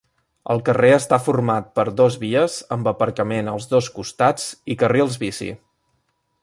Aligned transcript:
El 0.53 0.61
carrer 0.69 0.87
està 0.99 1.19
format 1.25 1.67
per 1.79 1.85
dos 1.99 2.17
vies 2.23 2.57
amb 2.77 2.91
aparcament 2.95 3.53
als 3.53 3.69
dos 3.75 3.93
costats 3.99 4.49
i 4.77 4.81
carrils 4.85 5.21
bici. 5.27 5.55